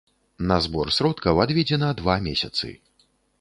[0.51, 2.73] На збор сродкаў адведзена два месяцы.